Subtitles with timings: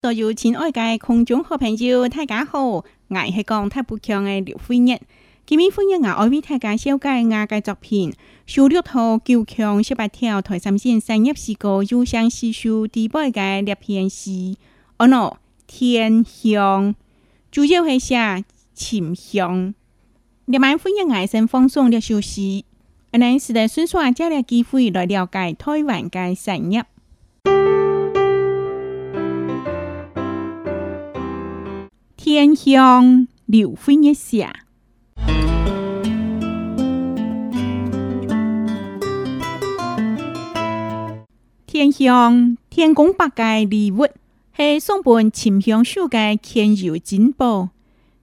[0.00, 2.84] 所有亲爱的空中好朋友，大家好，我
[3.34, 4.96] 是讲台北强的刘辉日，
[5.44, 6.92] 今日欢迎我爱 V 大家了解
[7.24, 8.12] 我的作品，
[8.46, 14.30] 十六套九强十八条台三线三叶诗歌有声诗书第八个列片是
[15.00, 16.94] 哦，天香
[17.50, 19.74] 主要系写秦香，
[20.46, 22.64] 今晚欢迎我先放松啲休息，
[23.12, 26.84] 我哋时代迅速借加机会来了解台湾的产业。
[32.30, 34.52] 天香柳飞一下。
[41.66, 44.06] 天香天公伯嘅礼物，
[44.54, 47.70] 係送本秦香書嘅乾柔珍寶。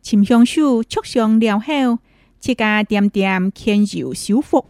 [0.00, 1.98] 秦香書促上了後，
[2.38, 4.66] 即家點點乾柔修復，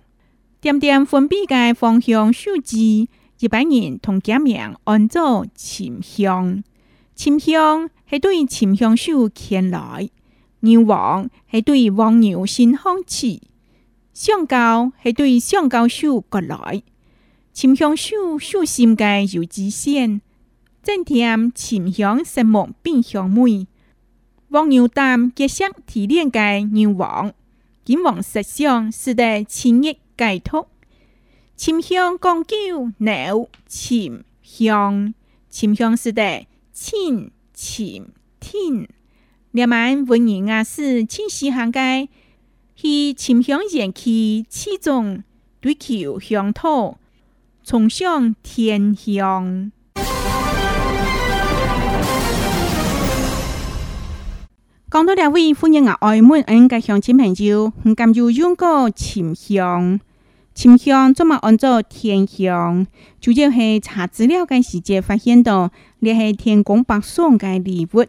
[0.62, 6.64] 點點分別嘅方向書字，一般人同假名按照秦香。
[7.18, 10.08] 清香是对清香树前来，
[10.60, 13.42] 牛王是对黄牛新香气；
[14.14, 16.80] 橡胶是对橡胶树过来。
[17.52, 20.20] 清香树树心界有极限，
[20.80, 23.66] 正添清香什木变香味？
[24.48, 26.40] 黄牛蛋结香提炼的
[26.72, 27.32] 牛王，
[27.84, 30.68] 金王石香是带青叶解脱。
[31.56, 35.12] 清香讲究鸟清香，
[35.50, 36.46] 清香是的。
[36.80, 38.88] 清清听。
[39.50, 42.08] 连曼文人啊是清晰涵盖，
[42.76, 45.24] 是清香人气其中
[45.60, 46.96] 追求乡土，
[47.64, 49.72] 崇尚天香。
[54.90, 59.98] 讲到两位妇人啊，爱满恩嘅乡亲朋友，唔敢有用过清香。
[60.58, 62.84] 沉香怎么按照天香？
[63.20, 65.70] 就竟去查资料嘅时节，发现到，
[66.00, 68.04] 那系天宫八送嘅礼物，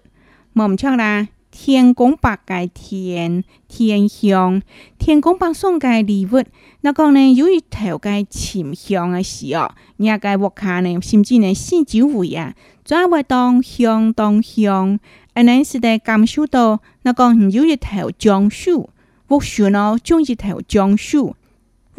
[0.60, 1.28] 冇唔错啦。
[1.52, 4.64] 天宫八嘅天，天香，
[4.98, 6.44] 天宫八送嘅礼物。
[6.82, 11.76] 那讲呢，有一头嘅沉香嘅事哦，你啊嘅我看呢，甚至呢四
[12.16, 15.00] 围啊，呀，转会当香，当香，
[15.36, 18.90] 而你是在感受到，那讲唔有一头樟树，
[19.28, 21.36] 我选哦，种一头樟树。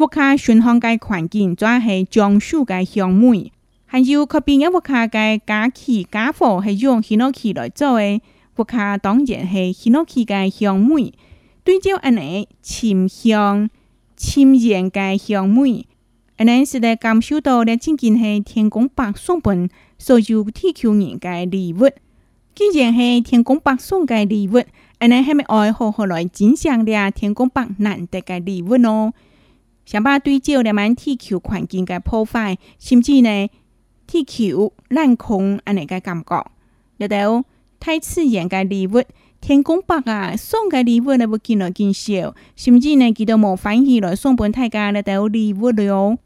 [0.01, 3.51] 国家巡航界环境主要是江苏界乡美，
[3.85, 8.19] 还有这边一国家界家具、家纺是用稀诺器来做的。
[8.55, 11.13] 国家当然是稀诺器界乡美。
[11.63, 13.69] 对照阿内清香、
[14.17, 15.85] 清鲜界乡美，
[16.37, 19.69] 阿内是在感受到了，仅仅是天宫白送本，
[19.99, 21.87] 所以地球人界礼物，
[22.55, 24.63] 仅仅是天宫白送界礼物，
[24.97, 29.13] 阿内还没爱好好来欣赏俩天宫白难得界礼物哦。
[29.91, 33.49] 想把对焦了，满地球环境的破坏，甚至呢，
[34.07, 36.49] 地球冷空安尼个感觉，
[36.95, 37.43] 了到
[37.77, 39.03] 太刺眼个礼物，
[39.41, 46.17] 天公伯啊，送个礼物呢不见来见少，甚至呢，见到莫反气来，送本太假了，了礼物了，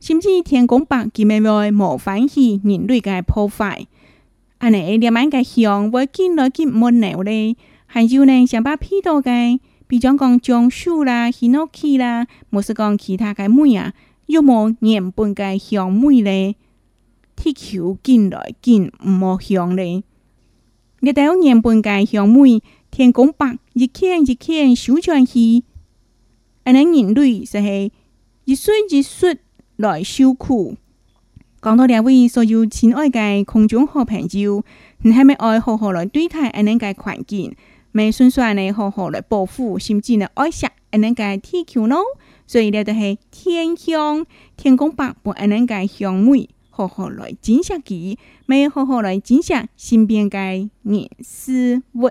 [0.00, 3.86] 甚至天公伯见面外莫反气，人类个破坏，
[4.56, 9.30] 安尼了满个香，会见了见没来嘞，还有呢，想把批到个。
[9.88, 13.92] 比讲讲樟树啦、喜诺基啦，冇是讲其他的梅啊，
[14.26, 16.56] 有冇年本介香梅咧？
[17.36, 20.02] 踢球进来进毋冇香咧。
[21.00, 22.60] 你睇好原本介香梅，
[22.90, 25.62] 天公白，一牵一牵手串去，
[26.64, 27.92] 阿玲人类就系
[28.44, 29.36] 一甩一甩
[29.76, 30.76] 来修苦。
[31.62, 34.64] 讲到两位所有亲爱的空中好朋友，
[35.02, 37.54] 你系咪爱好好来对待阿玲嘅环境？
[37.96, 41.98] 未顺续呢，好好来保护，甚至呢爱惜安尼个天桥咯。
[42.46, 44.24] 所以呢，就係天香、
[44.54, 50.70] 天公伯把安尼个香味好好来珍惜佢，咪好好来珍惜身边个人
[51.20, 52.10] 事物。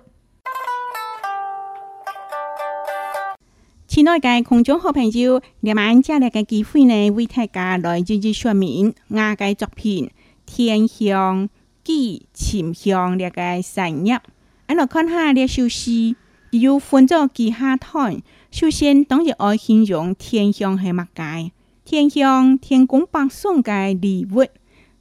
[3.87, 8.91] 亲爱嘅空中好朋友，今晚借嚟嘅机会呢，为大家来做啲说明。
[9.09, 10.05] 我嘅作品
[10.47, 11.47] 《天香
[11.83, 14.19] 寄沉香》呢个产业。
[14.67, 16.15] 安来，看下列首诗，
[16.49, 18.19] 要分作几下看。
[18.49, 21.51] 首先，当然爱形容天香系乜界，
[21.83, 24.43] 天香，天公伯送介礼物，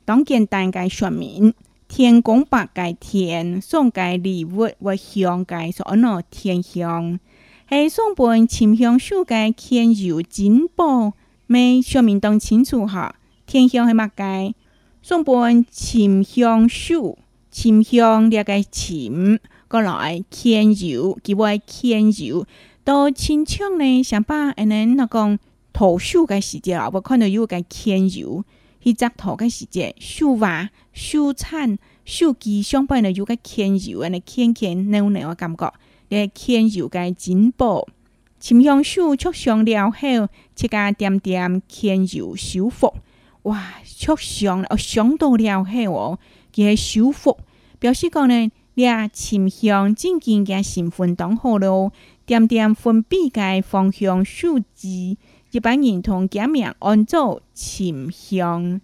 [0.04, 1.54] 当件单介说明。
[1.88, 7.18] 天公伯介天送介礼物或香介，所安喏天香
[7.70, 11.12] 系送本清香树介天油进宝，
[11.46, 13.14] 咪说明当清楚哈？
[13.46, 14.10] 天香系乜
[14.50, 14.54] 界，
[15.02, 17.18] 送本清香树，
[17.50, 19.38] 清香列个清。
[19.74, 22.46] 过来牵揉，几外牵揉，
[22.84, 25.36] 到亲像呢，上班，安尼那讲
[25.72, 28.44] 读书个时间，我看到有个牵揉，
[28.80, 35.74] 去扎头个时节，说话、手颤、手机上班咧有个牵揉，安尼牵牵，哪有哪样感觉？
[36.10, 37.84] 咧牵揉个进步，
[38.38, 39.98] 亲像手受伤了后，
[40.54, 42.94] 这家点点牵揉修复，
[43.42, 46.20] 哇，受伤哦，伤到了，嘿哦，
[46.54, 47.40] 佮修复，
[47.80, 48.52] 表示讲咧。
[48.76, 51.92] 了沉香正经加成分当好咯，
[52.26, 55.16] 点点分别该芳香树脂
[55.50, 58.80] 一般认同解名按照沉香，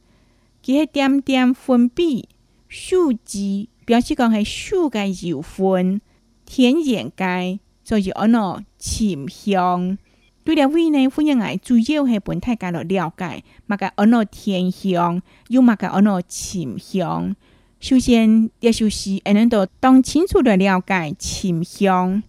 [0.64, 2.28] 佮点点分别
[2.68, 6.00] 树脂表示讲系树该有分
[6.46, 9.98] 天然该所以按落沉香。
[10.42, 17.34] 对了，位呢，欢迎来主要系本体家了了解，嘛该按落天香，又嘛该按落沉香。
[17.80, 22.22] 首先，也就是，俺们都当清楚的了解秦香。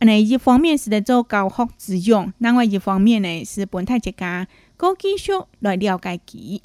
[0.00, 4.46] 俺一方面是在做教学之用，另外一方面呢是本台一家
[4.76, 6.60] 高技术来了解其。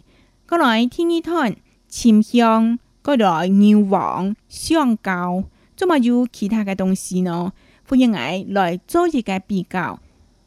[0.45, 1.55] 过来听一听
[1.87, 5.45] 秦香，过来牛王相交，
[5.77, 7.53] 怎么有其他的东西呢？
[7.87, 8.19] 欢迎我
[8.49, 9.97] 来做一个比较，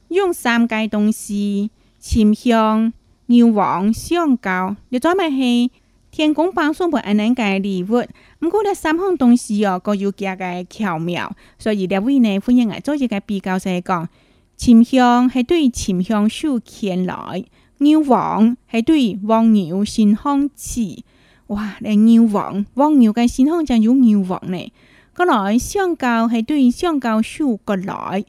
[0.09, 2.93] 用三个东西：秦香、
[3.27, 5.71] 牛王、相交，又怎么是？
[6.12, 8.03] 天公帮送不安南街礼物，
[8.38, 14.06] 不过咧三样东西哦，各有家个巧妙，所以两位呢，欢迎啊，做一个比较先讲。
[14.55, 17.47] 秦香系对秦香受牵来，
[17.79, 21.03] 牛黄系对黄牛心康子。
[21.47, 24.70] 哇，连牛黄，黄牛跟心康将有牛黄呢。
[25.17, 28.23] 过来上高系对上高受过来。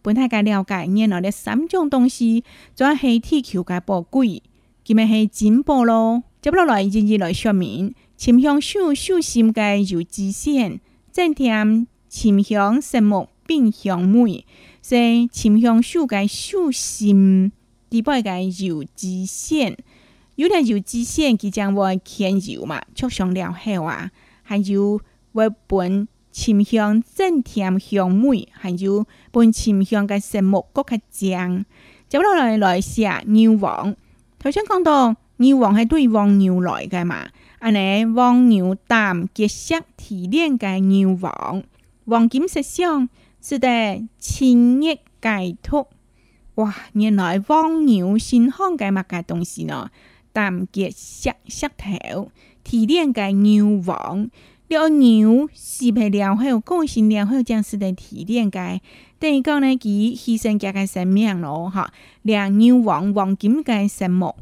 [0.00, 2.42] 本太该了解，原来的三种东西，
[2.74, 4.42] 全系铁球嘅宝贵，
[4.82, 6.22] 今日系进步咯。
[6.40, 10.80] 接不下来，今日来说明，沉香树树心界有枝腺，
[11.12, 14.46] 正添沉香树木并香美，
[14.80, 14.94] 是
[15.32, 17.50] 沉香树界树心
[17.90, 19.76] 底部界有枝腺，
[20.36, 24.08] 有条有枝腺，即将我牵柔嘛，促成了黑啊。
[24.44, 25.00] 还有
[25.32, 31.64] 我分沉香正添香美，还有分沉香个树木各个长，
[32.08, 33.96] 接不下来来写牛网，
[34.38, 35.16] 头先讲到。
[35.40, 37.28] 牛王系对黄牛来嘅嘛？
[37.60, 41.62] 阿你黄牛啖结石、提炼嘅牛王
[42.06, 43.08] 黄金石像，
[43.40, 45.88] 是得千亿解脱。
[46.56, 46.74] 哇！
[46.94, 49.88] 原来黄牛先康嘅乜嘅东西呢，
[50.34, 52.32] 啖结石石头、
[52.64, 54.24] 提炼嘅牛王，
[54.66, 58.80] 呢个牛是配料，还个性鲜料，还将是得提炼嘅。
[59.20, 59.86] 等于讲呢，佢
[60.16, 61.88] 牺牲家嘅生命咯，吓！
[62.22, 64.34] 两牛王黄金嘅神木。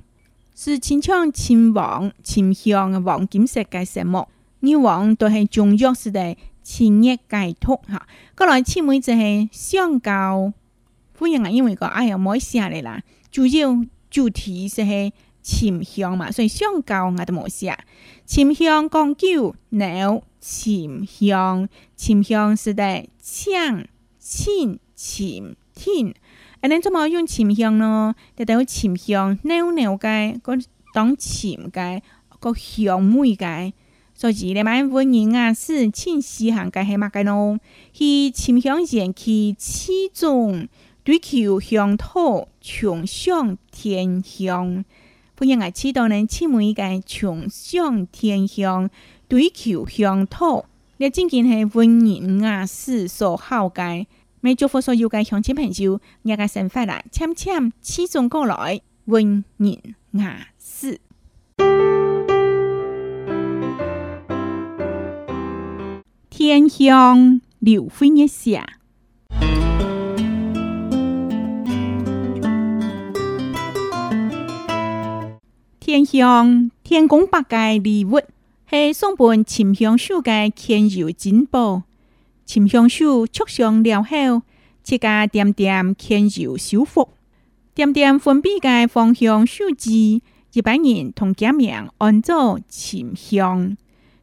[0.58, 4.26] 是秦朝秦王秦香的黄金翦嘅石墓，
[4.60, 8.06] 呢王都系中药时代秦叶解土哈。
[8.34, 10.50] 过来，前面就系相交，
[11.12, 13.02] 不然啊，因为个哎呀冇写咧啦。
[13.30, 15.12] 主要主题是系
[15.42, 17.76] 秦香嘛，所以相交我都冇写。
[18.24, 23.84] 秦香光鸠鸟，秦香，秦香时代枪，
[24.18, 26.14] 千秦天。
[26.68, 28.14] 你做咩用沉香咯？
[28.34, 30.52] 得等于沉香、拗拗介、个
[30.92, 32.02] 当沉介、
[32.40, 33.72] 个香味该，
[34.14, 37.58] 所以你买文人啊是清丝行介系乜嘅咯？
[37.92, 40.66] 系沉香前期始终
[41.04, 44.84] 追求乡土、重尚天香，
[45.38, 48.90] 欢迎我指导你千梅介重尚天香
[49.28, 50.64] 追求乡土，
[50.96, 54.06] 你真系文人雅士所好介。
[54.46, 57.50] 美祝福所有嘅乡亲朋友，你嘅神佛啦，悄悄
[57.82, 59.76] 赐赠过来，温润
[60.12, 61.00] 雅士，
[66.30, 68.64] 天香流辉一下，
[75.80, 78.20] 天香天宫八界礼物，
[78.70, 81.82] 系送本秦香秀界天油，金宝。
[82.46, 84.42] 沉香树，出香了后，
[84.82, 87.08] 几家点点牵手修复。
[87.74, 89.90] 点点分别在芳香树枝，
[90.52, 93.76] 一百人同假名按奏沉香。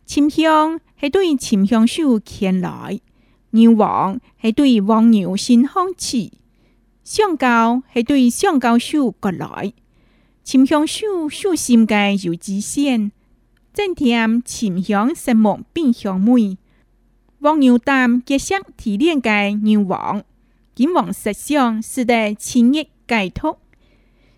[0.06, 3.00] 沉香是对沉香树牵来，
[3.52, 6.32] 牛王是对黄牛心欢喜。
[7.04, 9.74] 橡胶是对橡胶树过来，
[10.46, 13.12] 沉香树树心间有知县，
[13.74, 16.58] 正添沉香生物并香味。
[17.44, 20.24] 望牛潭结识提炼界牛黄，
[20.74, 23.58] 金黄色香，是代清热解毒。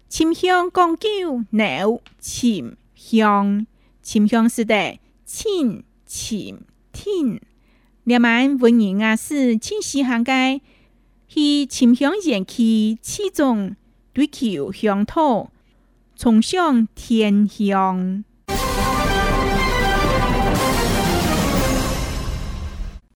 [0.09, 3.65] 清香讲究牛清香
[4.01, 6.59] 清香是代清清
[6.91, 7.39] 听，
[8.05, 10.59] 另外，文人雅是清心行街，
[11.27, 13.75] 去清香燃气气中
[14.15, 15.51] 追求香土，
[16.15, 18.23] 崇尚天香。